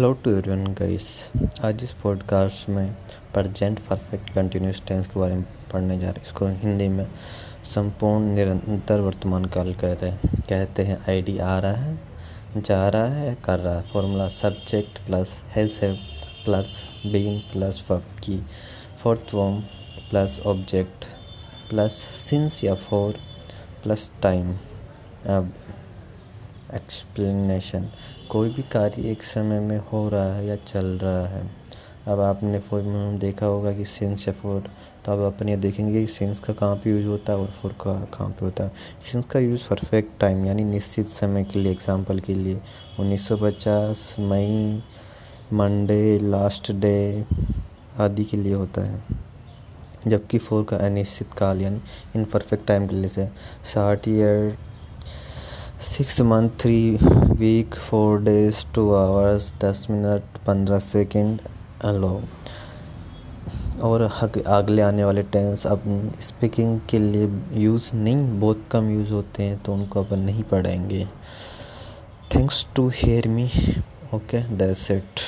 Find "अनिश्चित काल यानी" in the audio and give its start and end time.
50.76-51.80